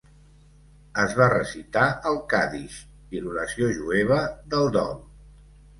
Es 1.03 1.13
va 1.19 1.27
recitar 1.33 1.83
el 2.13 2.17
Kaddish, 2.33 2.81
l'oració 3.21 3.73
jueva 3.79 4.21
del 4.55 4.77
dol. 4.81 5.03